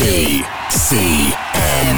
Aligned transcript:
BCM. 0.00 1.36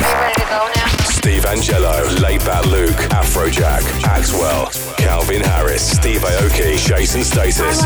Ready 0.03 0.35
to 0.35 0.47
go 0.51 0.69
now? 0.75 0.89
Steve 1.07 1.45
Angello, 1.45 2.03
Laidback 2.19 2.69
Luke, 2.69 2.99
Afrojack, 3.11 3.83
Axwell, 4.03 4.67
Calvin 4.97 5.41
Harris, 5.41 5.89
Steve 5.89 6.23
Aoki, 6.23 6.85
Jason 6.85 7.23
Status, 7.23 7.85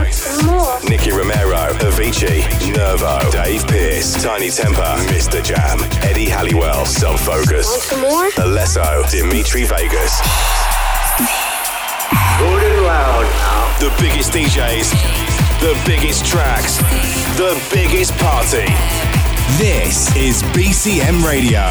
Nicky 0.89 1.11
Romero, 1.11 1.69
Avicii, 1.85 2.49
Nervo, 2.75 3.31
Dave 3.31 3.67
Pearce, 3.67 4.15
Tinie 4.15 4.49
Tempah, 4.49 4.97
Mr. 5.09 5.45
Jam, 5.45 5.79
Eddie 6.03 6.31
Halliwell, 6.31 6.87
Sub 6.87 7.19
Focus, 7.19 7.91
Alesso, 8.39 9.05
Dimitri 9.11 9.65
Vegas. 9.65 10.23
Good 12.39 12.83
loud. 12.85 13.27
The 13.81 13.95
biggest 14.01 14.33
DJs, 14.33 14.93
the 15.61 15.77
biggest 15.85 16.25
tracks, 16.25 16.79
the 17.37 17.63
biggest 17.71 18.17
party. 18.17 18.65
This 19.55 20.15
is 20.17 20.43
BCM 20.43 21.25
Radio. 21.25 21.63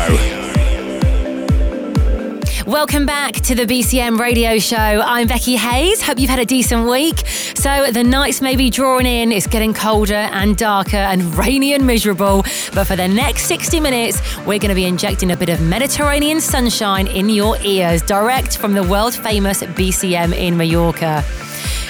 Welcome 2.65 3.05
back 3.05 3.33
to 3.33 3.53
the 3.53 3.65
BCM 3.65 4.17
radio 4.17 4.57
show. 4.57 4.77
I'm 4.77 5.27
Becky 5.27 5.55
Hayes. 5.55 6.01
Hope 6.01 6.17
you've 6.17 6.31
had 6.31 6.39
a 6.39 6.45
decent 6.45 6.89
week. 6.89 7.27
So, 7.27 7.91
the 7.91 8.03
nights 8.03 8.41
may 8.41 8.55
be 8.55 8.71
drawing 8.71 9.05
in, 9.05 9.31
it's 9.31 9.45
getting 9.45 9.73
colder 9.73 10.15
and 10.15 10.57
darker 10.57 10.97
and 10.97 11.35
rainy 11.35 11.73
and 11.73 11.85
miserable. 11.85 12.43
But 12.73 12.85
for 12.85 12.95
the 12.95 13.09
next 13.09 13.45
60 13.47 13.79
minutes, 13.81 14.19
we're 14.39 14.57
going 14.57 14.69
to 14.69 14.73
be 14.73 14.85
injecting 14.85 15.29
a 15.31 15.37
bit 15.37 15.49
of 15.49 15.61
Mediterranean 15.61 16.41
sunshine 16.41 17.05
in 17.05 17.29
your 17.29 17.57
ears, 17.61 18.01
direct 18.01 18.57
from 18.57 18.73
the 18.73 18.83
world 18.83 19.13
famous 19.13 19.61
BCM 19.61 20.33
in 20.33 20.57
Mallorca. 20.57 21.23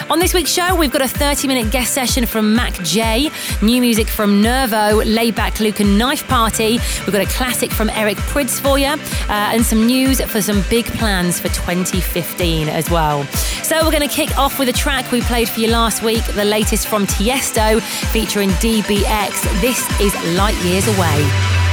On 0.09 0.19
this 0.19 0.33
week's 0.33 0.51
show, 0.51 0.75
we've 0.75 0.91
got 0.91 1.01
a 1.01 1.07
30 1.07 1.47
minute 1.47 1.71
guest 1.71 1.93
session 1.93 2.25
from 2.25 2.55
Mac 2.55 2.73
J, 2.83 3.29
new 3.61 3.81
music 3.81 4.07
from 4.07 4.41
Nervo, 4.41 5.01
Laidback 5.03 5.59
Luke 5.59 5.79
and 5.79 5.97
Knife 5.97 6.27
Party. 6.27 6.79
We've 7.05 7.11
got 7.11 7.21
a 7.21 7.31
classic 7.31 7.71
from 7.71 7.89
Eric 7.89 8.17
Prydz 8.17 8.59
for 8.59 8.77
you, 8.77 8.87
uh, 8.87 8.97
and 9.29 9.65
some 9.65 9.85
news 9.85 10.21
for 10.21 10.41
some 10.41 10.63
big 10.69 10.85
plans 10.85 11.39
for 11.39 11.47
2015 11.49 12.69
as 12.69 12.89
well. 12.89 13.23
So, 13.63 13.83
we're 13.83 13.91
going 13.91 14.07
to 14.07 14.13
kick 14.13 14.37
off 14.37 14.59
with 14.59 14.69
a 14.69 14.73
track 14.73 15.11
we 15.11 15.21
played 15.21 15.49
for 15.49 15.59
you 15.59 15.69
last 15.69 16.03
week, 16.03 16.23
the 16.25 16.45
latest 16.45 16.87
from 16.87 17.07
Tiesto 17.07 17.81
featuring 18.11 18.49
DBX. 18.49 19.61
This 19.61 19.99
is 19.99 20.13
Light 20.37 20.55
Years 20.63 20.87
Away. 20.87 21.64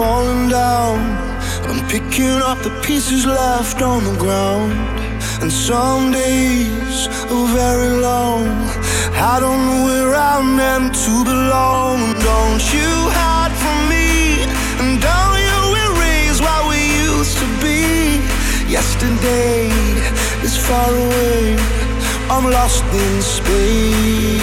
Falling 0.00 0.48
down. 0.48 0.96
I'm 1.68 1.80
picking 1.94 2.38
up 2.50 2.58
the 2.62 2.74
pieces 2.86 3.26
left 3.26 3.82
on 3.82 4.00
the 4.08 4.16
ground. 4.24 4.72
And 5.42 5.52
some 5.52 6.10
days 6.10 6.96
are 7.34 7.48
very 7.60 7.92
long. 8.08 8.46
I 9.32 9.36
don't 9.44 9.62
know 9.66 9.80
where 9.88 10.14
I'm 10.30 10.46
meant 10.56 10.92
to 11.04 11.14
belong. 11.32 11.98
Don't 12.30 12.64
you 12.76 12.92
hide 13.20 13.54
from 13.62 13.78
me, 13.92 14.08
and 14.80 14.90
don't 15.08 15.38
you 15.48 15.60
erase 15.86 16.38
what 16.46 16.62
we 16.70 16.80
used 17.10 17.36
to 17.42 17.48
be. 17.64 17.80
Yesterday 18.76 19.68
is 20.46 20.54
far 20.66 20.90
away. 21.04 21.42
I'm 22.32 22.46
lost 22.58 22.84
in 23.04 23.14
space. 23.36 24.39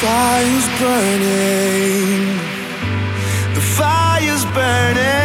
Fire's 0.00 0.68
burning. 0.78 2.36
The 3.54 3.60
fire's 3.60 4.44
burning. 4.54 5.15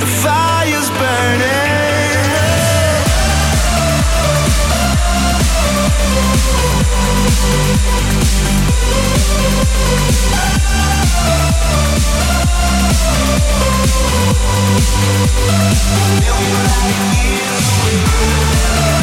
The 0.00 0.06
fire's 0.22 0.88
burning. 0.98 1.58
A 16.00 16.20
million 16.20 16.64
light 16.64 16.98
years 17.24 18.97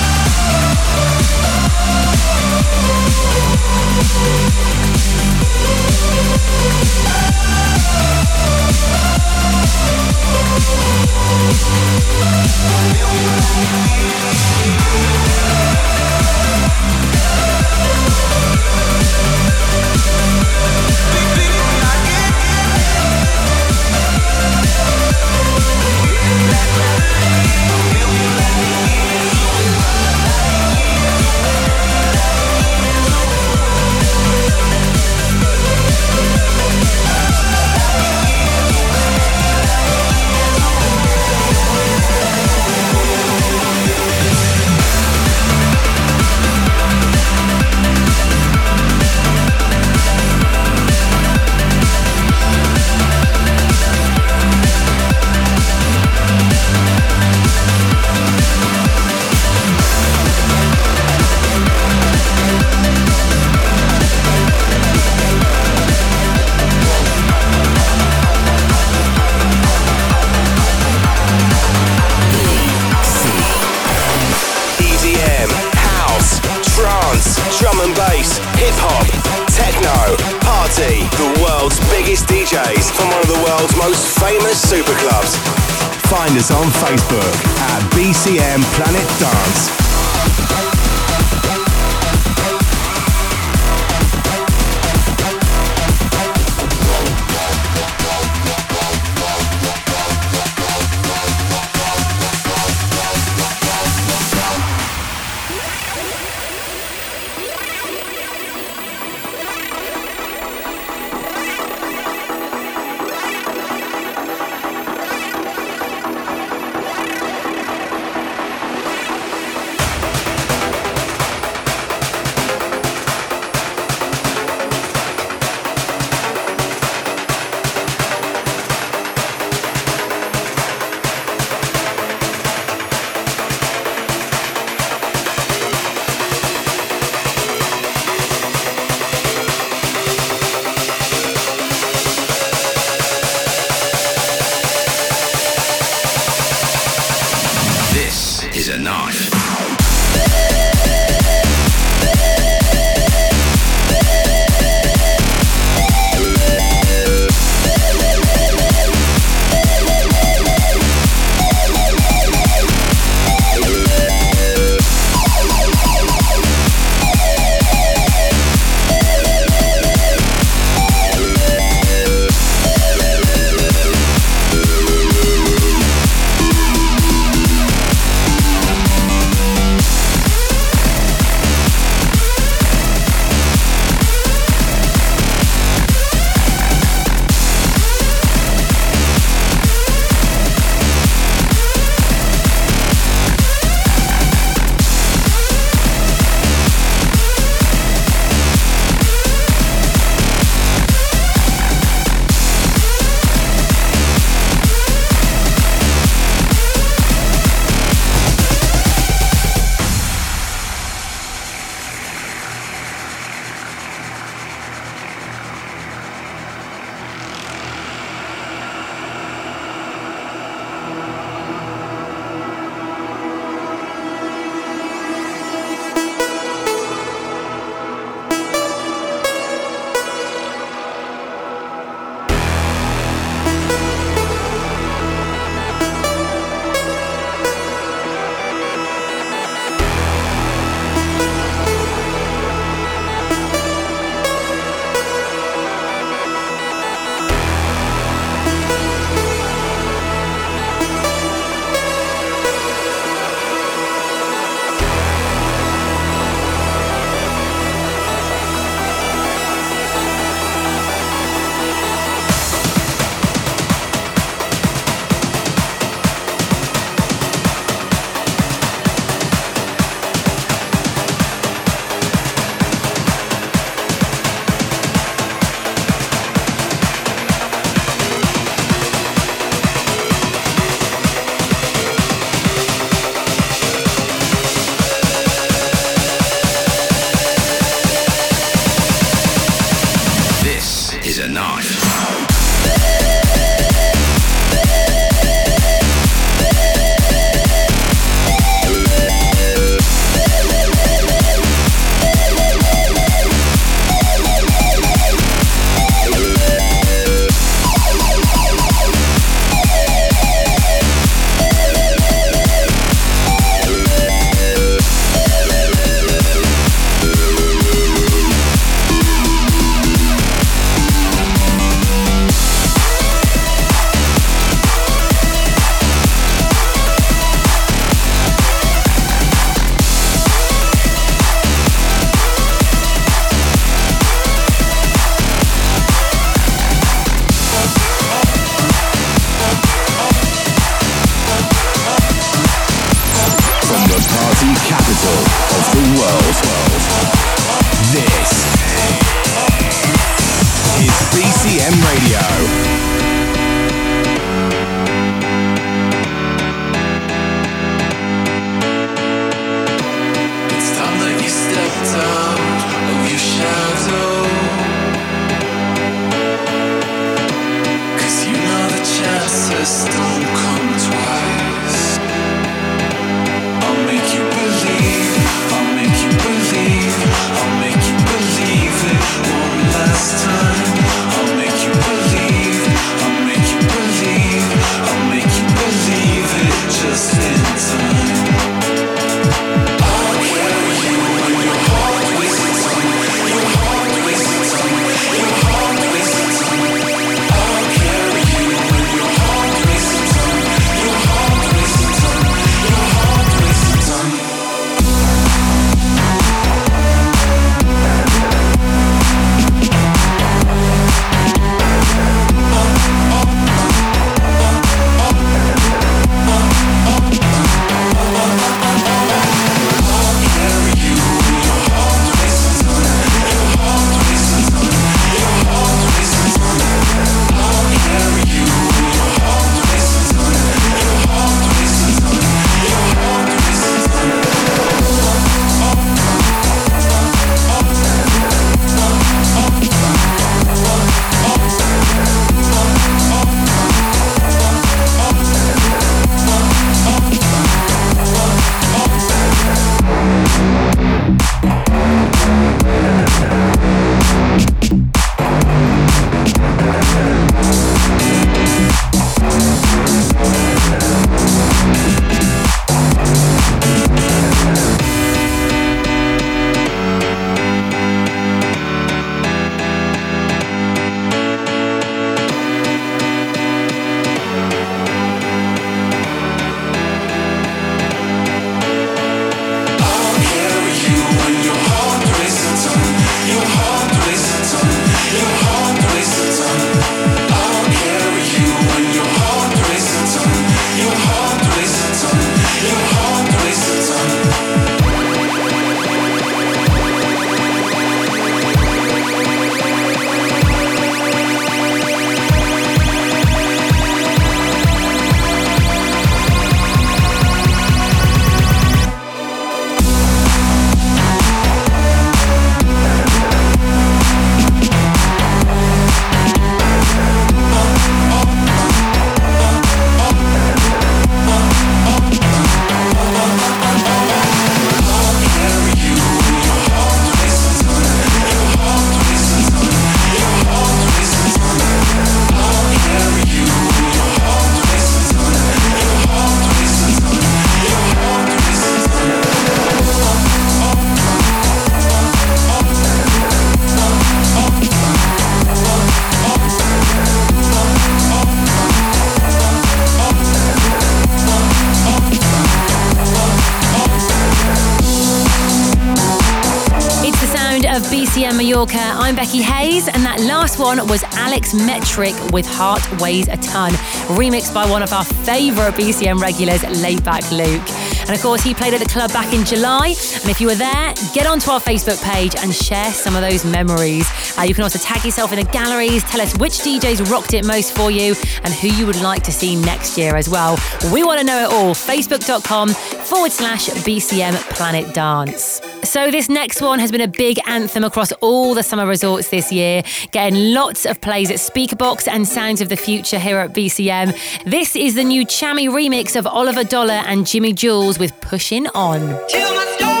Becky 559.21 559.43
Hayes, 559.43 559.87
and 559.87 560.03
that 560.03 560.19
last 560.21 560.57
one 560.57 560.87
was 560.87 561.03
Alex 561.13 561.53
Metric 561.53 562.15
with 562.31 562.43
Heart 562.43 562.81
Weighs 562.99 563.27
a 563.27 563.37
Ton, 563.37 563.71
remixed 564.17 564.51
by 564.51 564.67
one 564.67 564.81
of 564.81 564.91
our 564.93 565.05
favourite 565.05 565.75
BCM 565.75 566.19
regulars, 566.19 566.61
Laidback 566.61 567.29
Luke. 567.29 567.61
And 568.07 568.15
of 568.15 568.21
course, 568.23 568.41
he 568.41 568.55
played 568.55 568.73
at 568.73 568.79
the 568.79 568.89
club 568.89 569.13
back 569.13 569.31
in 569.31 569.45
July. 569.45 569.89
And 570.21 570.25
if 570.27 570.41
you 570.41 570.47
were 570.47 570.55
there, 570.55 570.95
get 571.13 571.27
onto 571.27 571.51
our 571.51 571.59
Facebook 571.59 572.01
page 572.03 572.35
and 572.35 572.51
share 572.51 572.91
some 572.91 573.15
of 573.15 573.21
those 573.21 573.45
memories. 573.45 574.09
Uh, 574.39 574.41
you 574.41 574.55
can 574.55 574.63
also 574.63 574.79
tag 574.79 575.05
yourself 575.05 575.31
in 575.31 575.37
the 575.37 575.51
galleries, 575.51 576.03
tell 576.05 576.19
us 576.19 576.35
which 576.39 576.53
DJs 576.53 577.11
rocked 577.11 577.35
it 577.35 577.45
most 577.45 577.75
for 577.77 577.91
you, 577.91 578.15
and 578.43 578.51
who 578.55 578.69
you 578.69 578.87
would 578.87 579.01
like 579.01 579.21
to 579.21 579.31
see 579.31 579.55
next 579.55 579.99
year 579.99 580.15
as 580.15 580.29
well. 580.29 580.57
We 580.91 581.03
want 581.03 581.19
to 581.19 581.25
know 581.27 581.43
it 581.43 581.53
all. 581.53 581.75
Facebook.com 581.75 582.69
forward 582.69 583.31
slash 583.31 583.69
BCM 583.69 584.33
Planet 584.55 584.95
Dance. 584.95 585.61
So, 585.83 586.11
this 586.11 586.29
next 586.29 586.61
one 586.61 586.79
has 586.79 586.91
been 586.91 587.01
a 587.01 587.07
big 587.07 587.39
anthem 587.47 587.83
across 587.83 588.11
all 588.13 588.53
the 588.53 588.63
summer 588.63 588.85
resorts 588.85 589.29
this 589.29 589.51
year, 589.51 589.83
getting 590.11 590.53
lots 590.53 590.85
of 590.85 591.01
plays 591.01 591.29
at 591.31 591.37
Speakerbox 591.37 592.07
and 592.07 592.27
Sounds 592.27 592.61
of 592.61 592.69
the 592.69 592.77
Future 592.77 593.19
here 593.19 593.39
at 593.39 593.51
BCM. 593.53 594.15
This 594.45 594.75
is 594.75 594.95
the 594.95 595.03
new 595.03 595.25
Tchami 595.25 595.67
remix 595.69 596.15
of 596.15 596.25
Oliver 596.27 596.63
Dollar 596.63 597.01
and 597.07 597.25
Jimi 597.25 597.55
Jules 597.55 597.99
with 597.99 598.19
Pushing 598.21 598.67
On. 598.67 600.00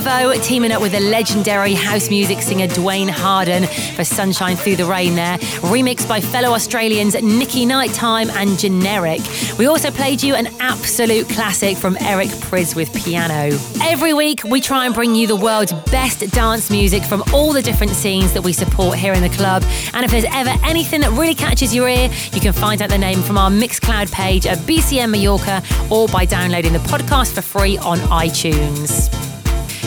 Twins 0.00 0.06
Nervo 0.06 0.42
teaming 0.42 0.72
up 0.72 0.80
with 0.80 0.92
the 0.92 1.00
legendary 1.00 1.74
house 1.74 2.10
music 2.10 2.40
singer 2.40 2.66
Dwayne 2.66 3.08
Harden 3.08 3.64
for 3.94 4.04
Sunshine 4.04 4.56
Through 4.56 4.76
the 4.76 4.84
Rain 4.84 5.14
there, 5.14 5.38
remixed 5.38 6.08
by 6.08 6.20
fellow 6.20 6.50
Australians 6.50 7.14
Nikki 7.20 7.66
Nighttime 7.66 8.30
and 8.30 8.58
Generic. 8.58 9.20
We 9.58 9.66
also 9.66 9.90
played 9.90 10.22
you 10.22 10.34
an 10.34 10.48
absolute 10.60 11.28
classic 11.28 11.76
from 11.76 11.96
Eric 12.00 12.28
Prydz 12.28 12.76
with 12.76 12.92
piano. 12.94 13.56
Every 13.82 14.14
week, 14.14 14.44
we 14.44 14.60
try 14.60 14.86
and 14.86 14.94
bring 14.94 15.14
you 15.14 15.26
the 15.26 15.36
world's 15.36 15.72
best 15.90 16.28
dance 16.32 16.70
music 16.70 17.02
from 17.02 17.22
all 17.32 17.52
the 17.52 17.62
different 17.62 17.92
scenes 17.92 18.32
that 18.32 18.42
we 18.42 18.52
support 18.52 18.98
here 18.98 19.12
in 19.12 19.22
the 19.22 19.30
club. 19.30 19.64
And 19.94 20.04
if 20.04 20.10
there's 20.10 20.26
ever 20.32 20.54
anything 20.64 21.00
that 21.00 21.10
really 21.12 21.34
catches 21.34 21.74
your 21.74 21.88
ear, 21.88 22.10
you 22.32 22.40
can 22.40 22.52
find 22.52 22.82
out 22.82 22.90
the 22.90 22.98
name 22.98 23.22
from 23.22 23.38
our 23.38 23.50
Mixcloud 23.50 24.12
page 24.12 24.46
at 24.46 24.58
BCM 24.58 25.10
Mallorca 25.10 25.62
or 25.90 26.08
by 26.08 26.24
downloading 26.24 26.72
the 26.72 26.78
podcast 26.80 27.34
for 27.34 27.42
free 27.42 27.78
on 27.78 27.98
iTunes. 27.98 29.27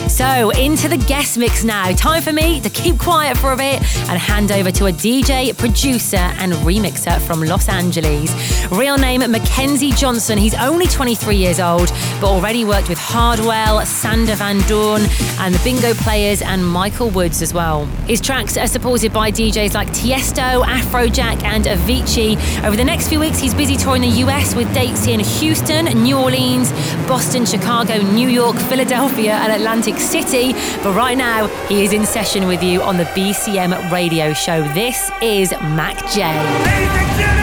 So, 0.08 0.50
into 0.50 0.88
the 0.88 0.98
guest 0.98 1.38
mix 1.38 1.64
now. 1.64 1.92
Time 1.92 2.22
for 2.22 2.32
me 2.32 2.60
to 2.60 2.68
keep 2.68 2.98
quiet 2.98 3.36
for 3.38 3.52
a 3.52 3.56
bit 3.56 3.80
and 4.08 4.18
hand 4.18 4.52
over 4.52 4.70
to 4.72 4.86
a 4.86 4.92
DJ, 4.92 5.56
producer, 5.56 6.16
and 6.16 6.52
remixer 6.52 7.20
from 7.22 7.42
Los 7.42 7.68
Angeles. 7.68 8.30
Real 8.70 8.98
name 8.98 9.20
Mackenzie 9.30 9.92
Johnson. 9.92 10.36
He's 10.36 10.54
only 10.54 10.86
23 10.86 11.36
years 11.36 11.60
old, 11.60 11.88
but 12.20 12.26
already 12.28 12.64
worked 12.64 12.88
with 12.88 12.98
Hardwell, 12.98 13.84
Sander 13.86 14.34
Van 14.34 14.60
Doorn, 14.68 15.02
and 15.38 15.54
the 15.54 15.60
Bingo 15.64 15.94
Players, 15.94 16.42
and 16.42 16.66
Michael 16.66 17.08
Woods 17.10 17.40
as 17.40 17.54
well. 17.54 17.86
His 18.06 18.20
tracks 18.20 18.56
are 18.56 18.66
supported 18.66 19.12
by 19.12 19.30
DJs 19.30 19.74
like 19.74 19.88
Tiesto, 19.88 20.62
Afrojack, 20.64 21.42
and 21.42 21.64
Avicii. 21.64 22.64
Over 22.64 22.76
the 22.76 22.84
next 22.84 23.08
few 23.08 23.20
weeks, 23.20 23.38
he's 23.38 23.54
busy 23.54 23.76
touring 23.76 24.02
the 24.02 24.22
US 24.26 24.54
with 24.54 24.72
dates 24.74 25.06
in 25.06 25.20
Houston, 25.20 25.86
New 26.02 26.18
Orleans, 26.18 26.70
Boston, 27.08 27.46
Chicago, 27.46 27.98
New 27.98 28.28
York, 28.28 28.56
Philadelphia, 28.56 29.32
and 29.32 29.52
Atlantic 29.52 29.91
City. 29.98 30.52
But 30.82 30.94
right 30.94 31.16
now, 31.16 31.48
he 31.66 31.84
is 31.84 31.92
in 31.92 32.06
session 32.06 32.46
with 32.46 32.62
you 32.62 32.82
on 32.82 32.96
the 32.96 33.04
BCM 33.04 33.90
radio 33.90 34.32
show. 34.32 34.62
This 34.74 35.10
is 35.20 35.52
Mac 35.52 35.98
J. 36.12 37.41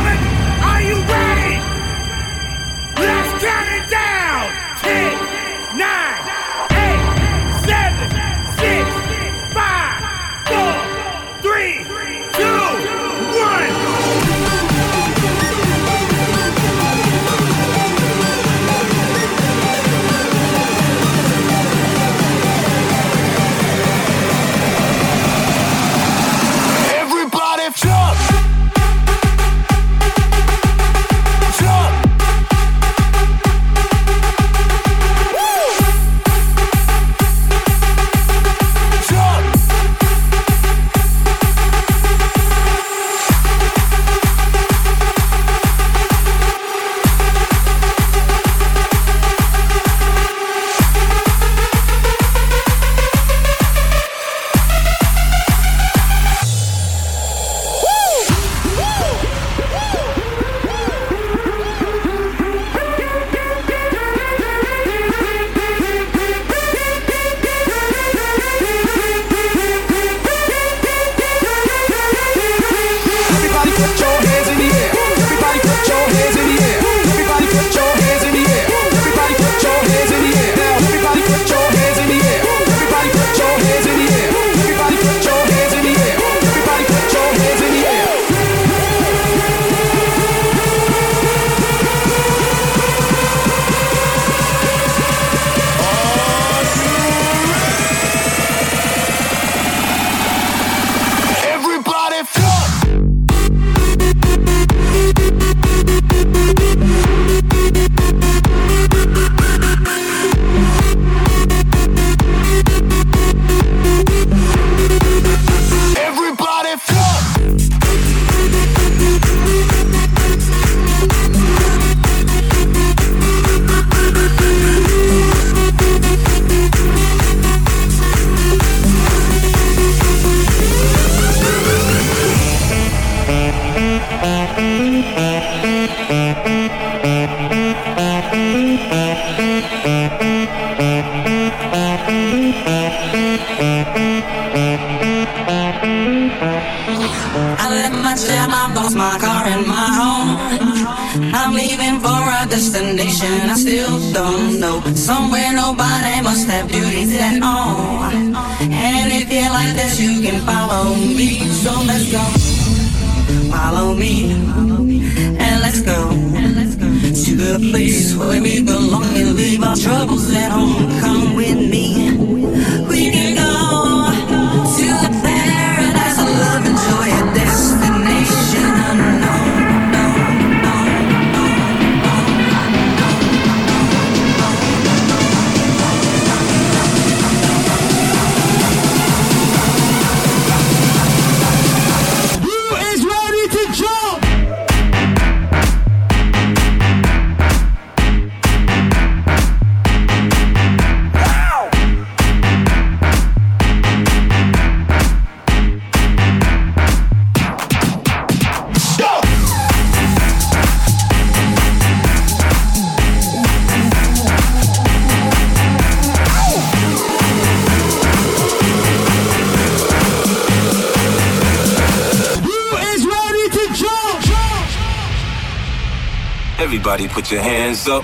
Everybody 226.99 227.15
put 227.15 227.31
your 227.31 227.41
hands 227.41 227.87
up. 227.87 228.03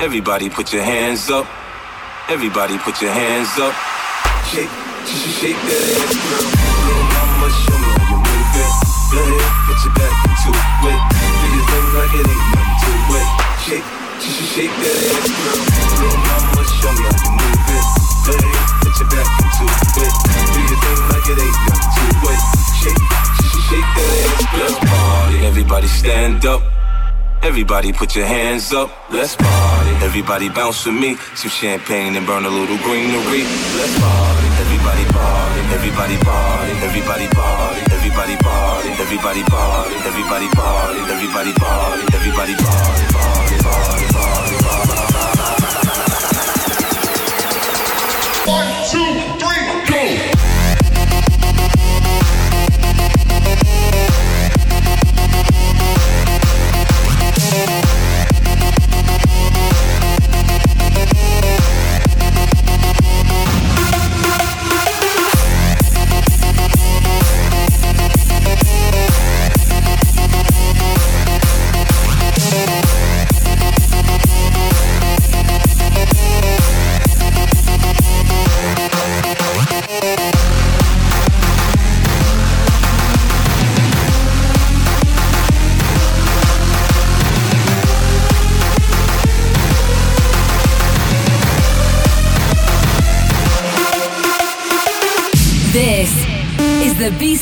Everybody 0.00 0.50
put 0.50 0.72
your 0.72 0.82
hands 0.82 1.30
up. 1.30 1.46
Everybody 2.28 2.76
put 2.78 3.00
your 3.00 3.12
hands 3.12 3.54
up. 3.62 3.70
Shake, 4.50 4.66
shake, 5.06 5.54
shake 5.54 5.60
that 5.62 5.78
ass, 5.94 6.10
girl. 6.18 6.42
Little 6.90 7.06
mama, 7.06 7.46
show 7.54 7.78
me 7.78 7.86
how 7.86 8.10
you 8.10 8.18
move 8.18 8.50
it. 8.58 8.72
Go 9.14 9.18
ahead, 9.22 9.46
put 9.62 9.78
your 9.86 9.94
back 9.94 10.14
into 10.26 10.50
it. 10.50 10.98
Do 11.38 11.46
your 11.54 11.64
thing 11.70 11.86
like 11.94 12.14
it 12.18 12.26
ain't 12.26 12.46
nothing 12.50 12.82
to 12.82 13.14
it. 13.14 13.28
Shake, 13.62 13.86
shake, 14.18 14.42
shake 14.58 14.74
that 14.74 14.96
ass, 15.06 15.30
girl. 15.30 15.62
Little 16.02 16.18
mama, 16.26 16.62
show 16.66 16.90
me 16.90 17.02
how 17.06 17.14
you 17.14 17.30
move 17.30 17.62
it. 17.78 17.86
Go 18.26 18.32
ahead, 18.34 18.58
put 18.82 18.94
your 18.98 19.06
back 19.06 19.28
into 19.38 19.64
it. 19.70 20.14
Do 20.50 20.60
your 20.66 20.80
thing 20.82 21.00
like 21.14 21.26
it 21.30 21.38
ain't 21.46 21.58
nothing 21.62 21.94
to 21.94 22.26
it. 22.26 22.42
Shake, 22.74 23.02
shake, 23.38 23.62
shake 23.70 23.88
that 23.94 24.10
ass, 24.18 24.42
girl. 24.50 24.74
Party, 24.82 25.46
everybody 25.46 25.86
stand 25.86 26.42
up. 26.42 26.58
Everybody 27.42 27.92
put 27.92 28.14
your 28.14 28.26
hands 28.26 28.72
up, 28.72 28.90
let's 29.10 29.34
party. 29.34 29.90
Everybody 30.04 30.50
bounce 30.50 30.84
with 30.84 30.94
me, 30.94 31.16
some 31.34 31.50
champagne 31.50 32.14
and 32.16 32.26
burn 32.26 32.44
a 32.44 32.48
little 32.50 32.76
greenery. 32.78 33.44
Let's 33.80 33.98
party. 33.98 34.46
Everybody 34.60 35.04
party, 35.08 35.60
everybody 35.72 36.16
party, 36.18 36.72
everybody 36.84 37.26
party, 37.32 37.80
everybody 37.96 38.36
party, 38.36 38.88
everybody 39.00 39.42
party, 39.44 39.94
everybody 40.04 40.48
party, 40.52 41.00
everybody 41.08 41.52
party, 41.54 42.04
everybody 42.12 42.52
party, 42.52 43.04
party, 43.08 43.56
party, 43.64 44.04
party, 44.12 44.56
party. 44.60 45.80
One, 48.44 48.68
two, 48.90 49.29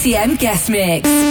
BCM 0.09 0.39
guest 0.39 0.71
mix. 0.71 1.28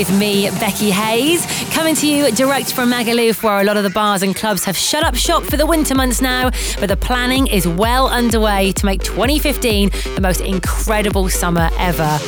With 0.00 0.18
me, 0.18 0.48
Becky 0.48 0.88
coming 0.88 1.09
to 2.00 2.06
you 2.06 2.32
direct 2.32 2.72
from 2.72 2.90
Magaluf, 2.90 3.42
where 3.42 3.60
a 3.60 3.64
lot 3.64 3.76
of 3.76 3.82
the 3.82 3.90
bars 3.90 4.22
and 4.22 4.34
clubs 4.34 4.64
have 4.64 4.74
shut 4.74 5.04
up 5.04 5.14
shop 5.14 5.42
for 5.42 5.58
the 5.58 5.66
winter 5.66 5.94
months 5.94 6.22
now, 6.22 6.48
but 6.78 6.88
the 6.88 6.96
planning 6.96 7.46
is 7.46 7.68
well 7.68 8.08
underway 8.08 8.72
to 8.72 8.86
make 8.86 9.02
2015 9.02 9.90
the 10.14 10.20
most 10.22 10.40
incredible 10.40 11.28
summer 11.28 11.68
ever. 11.78 12.18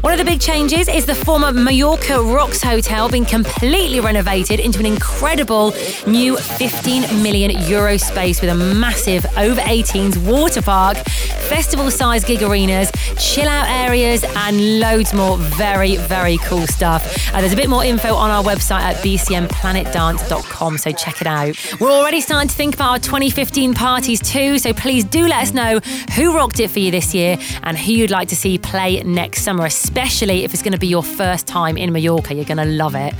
One 0.00 0.12
of 0.12 0.18
the 0.18 0.24
big 0.24 0.40
changes 0.40 0.88
is 0.88 1.06
the 1.06 1.14
former 1.14 1.52
Mallorca 1.52 2.20
Rocks 2.20 2.60
Hotel 2.60 3.08
being 3.08 3.24
completely 3.24 4.00
renovated 4.00 4.58
into 4.58 4.80
an 4.80 4.86
incredible 4.86 5.74
new 6.08 6.36
15 6.36 7.22
million 7.22 7.50
euro 7.68 7.98
space 7.98 8.40
with 8.40 8.50
a 8.50 8.54
massive 8.54 9.24
over 9.36 9.60
18s 9.60 10.16
water 10.26 10.62
park, 10.62 10.96
festival 10.96 11.90
sized 11.90 12.26
gig 12.26 12.42
arenas, 12.42 12.90
chill 13.16 13.46
out 13.46 13.68
areas, 13.68 14.24
and 14.24 14.80
loads 14.80 15.14
more 15.14 15.36
very, 15.36 15.96
very 15.96 16.38
cool 16.38 16.66
stuff. 16.66 17.32
Uh, 17.32 17.40
there's 17.40 17.52
a 17.52 17.56
bit 17.56 17.68
more 17.68 17.84
info 17.84 18.14
on 18.14 18.30
our 18.30 18.42
website 18.42 18.80
at 18.80 19.00
bcmplanetdance.com, 19.28 20.78
so 20.78 20.92
check 20.92 21.20
it 21.20 21.26
out. 21.26 21.56
We're 21.80 21.90
already 21.90 22.20
starting 22.20 22.48
to 22.48 22.54
think 22.54 22.74
about 22.74 22.90
our 22.90 22.98
2015 22.98 23.74
parties 23.74 24.20
too, 24.20 24.58
so 24.58 24.72
please 24.72 25.04
do 25.04 25.26
let 25.26 25.42
us 25.42 25.52
know 25.52 25.80
who 26.14 26.34
rocked 26.34 26.60
it 26.60 26.70
for 26.70 26.78
you 26.78 26.90
this 26.90 27.14
year 27.14 27.38
and 27.62 27.76
who 27.76 27.92
you'd 27.92 28.10
like 28.10 28.28
to 28.28 28.36
see 28.36 28.58
play 28.58 29.02
next 29.02 29.42
summer, 29.42 29.66
especially 29.66 30.44
if 30.44 30.54
it's 30.54 30.62
going 30.62 30.72
to 30.72 30.78
be 30.78 30.88
your 30.88 31.02
first 31.02 31.46
time 31.46 31.76
in 31.76 31.92
Mallorca. 31.92 32.34
You're 32.34 32.44
going 32.44 32.58
to 32.58 32.64
love 32.64 32.94
it. 32.94 33.14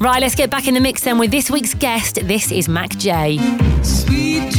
Right, 0.00 0.20
let's 0.20 0.34
get 0.34 0.50
back 0.50 0.68
in 0.68 0.74
the 0.74 0.80
mix 0.80 1.02
then 1.02 1.18
with 1.18 1.30
this 1.30 1.50
week's 1.50 1.74
guest. 1.74 2.16
This 2.22 2.52
is 2.52 2.68
MAKJ. 2.68 3.84
Sweet 3.84 4.52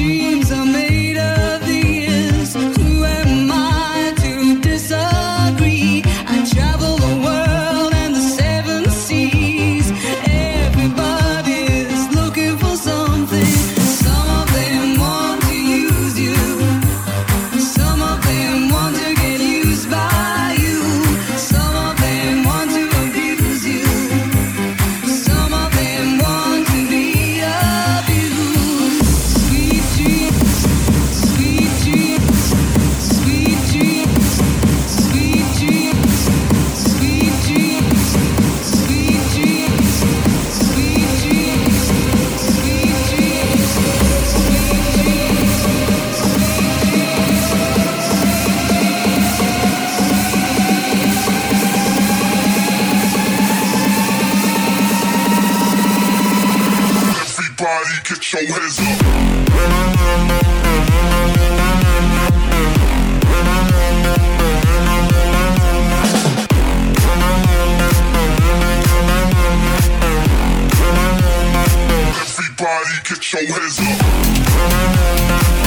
your 73.34 73.46
hands 73.46 73.78
time 73.78 75.59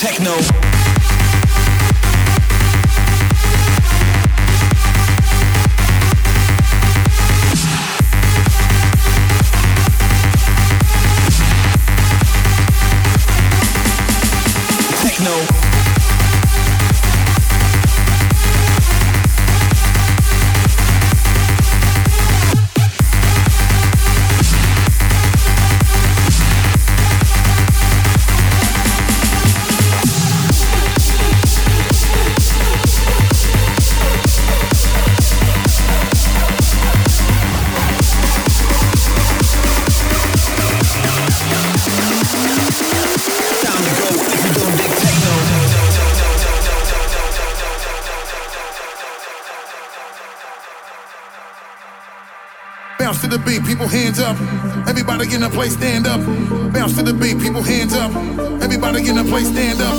Techno. 0.00 0.47
To 53.30 53.36
the 53.36 53.44
beat, 53.44 53.64
people 53.64 53.86
hands 53.86 54.20
up. 54.20 54.36
Everybody 54.88 55.26
get 55.26 55.36
in 55.36 55.40
the 55.42 55.50
place 55.50 55.74
stand 55.74 56.06
up. 56.06 56.20
Bounce 56.72 56.94
to 56.96 57.02
the 57.02 57.12
beat, 57.12 57.38
people 57.38 57.62
hands 57.62 57.92
up. 57.92 58.14
Everybody 58.62 59.02
get 59.02 59.16
in 59.16 59.24
the 59.24 59.30
place 59.30 59.48
stand 59.48 59.80
up. 59.80 59.94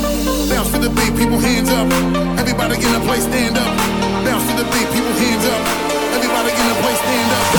Bounce 0.50 0.72
to 0.72 0.80
the 0.80 0.90
beat, 0.90 1.14
people 1.18 1.38
hands 1.38 1.70
up. 1.70 1.88
Everybody 2.40 2.76
get 2.78 2.88
in 2.88 2.94
the 2.94 3.06
place 3.06 3.24
stand 3.24 3.58
up. 3.58 3.78
Bounce 4.26 4.46
to 4.50 4.54
the 4.58 4.66
beat, 4.72 4.88
people 4.94 5.14
hands 5.22 5.46
up. 5.46 5.62
Everybody 6.16 6.50
get 6.50 6.62
in 6.62 6.70
the 6.70 6.82
place 6.82 6.98
stand 6.98 7.32
up. 7.32 7.59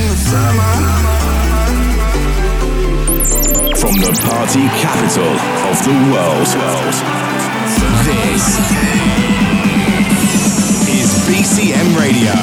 in 0.00 0.08
the 0.08 0.16
summer. 0.16 0.70
From 3.76 3.94
the 4.00 4.12
party 4.28 4.68
capital 4.80 5.34
of 5.68 5.76
the 5.84 5.94
world, 6.12 6.48
this 8.06 8.44
is 10.88 11.10
BCM 11.26 11.88
Radio. 11.98 12.34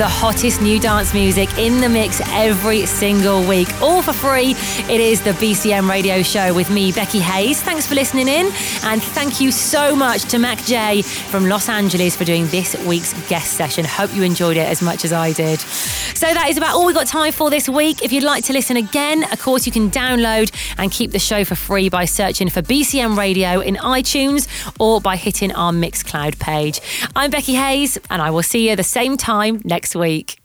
The 0.00 0.08
hottest 0.08 0.62
new 0.62 0.80
dance 0.80 1.12
music 1.12 1.58
in 1.58 1.82
the 1.82 1.88
mix 1.90 2.22
every 2.28 2.86
single 2.86 3.46
week, 3.46 3.68
all 3.82 4.00
for 4.00 4.14
free. 4.14 4.52
It 4.88 4.98
is 4.98 5.20
the 5.20 5.32
BCM 5.32 5.90
radio 5.90 6.22
show 6.22 6.54
with 6.54 6.70
me, 6.70 6.90
Becky 6.90 7.20
Hayes. 7.20 7.60
Thanks 7.60 7.86
for 7.86 7.94
listening 7.94 8.26
in, 8.26 8.46
and 8.82 9.02
thank 9.02 9.42
you 9.42 9.52
so 9.52 9.94
much 9.94 10.22
to 10.30 10.38
MAKJ 10.38 11.04
from 11.04 11.50
Los 11.50 11.68
Angeles 11.68 12.16
for 12.16 12.24
doing 12.24 12.46
this 12.46 12.74
week's 12.86 13.12
guest 13.28 13.58
session. 13.58 13.84
Hope 13.84 14.14
you 14.14 14.22
enjoyed 14.22 14.56
it 14.56 14.66
as 14.66 14.80
much 14.80 15.04
as 15.04 15.12
I 15.12 15.34
did. 15.34 15.62
So 16.20 16.26
that 16.26 16.50
is 16.50 16.58
about 16.58 16.74
all 16.74 16.84
we've 16.84 16.94
got 16.94 17.06
time 17.06 17.32
for 17.32 17.48
this 17.48 17.66
week. 17.66 18.02
If 18.02 18.12
you'd 18.12 18.24
like 18.24 18.44
to 18.44 18.52
listen 18.52 18.76
again, 18.76 19.24
of 19.32 19.40
course, 19.40 19.64
you 19.64 19.72
can 19.72 19.90
download 19.90 20.52
and 20.76 20.92
keep 20.92 21.12
the 21.12 21.18
show 21.18 21.46
for 21.46 21.54
free 21.54 21.88
by 21.88 22.04
searching 22.04 22.50
for 22.50 22.60
BCM 22.60 23.16
Radio 23.16 23.60
in 23.60 23.76
iTunes 23.76 24.46
or 24.78 25.00
by 25.00 25.16
hitting 25.16 25.50
our 25.52 25.72
Mixcloud 25.72 26.38
page. 26.38 26.82
I'm 27.16 27.30
Becky 27.30 27.54
Hayes, 27.54 27.96
and 28.10 28.20
I 28.20 28.28
will 28.28 28.42
see 28.42 28.68
you 28.68 28.76
the 28.76 28.82
same 28.82 29.16
time 29.16 29.62
next 29.64 29.96
week. 29.96 30.36